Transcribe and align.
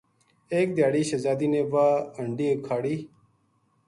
ایک 0.53 0.67
دھیاڑی 0.75 1.03
شہزادی 1.09 1.47
نے 1.53 1.61
واہ 1.71 1.93
ہنڈی 2.17 2.45
اُکھاڑی 2.51 2.95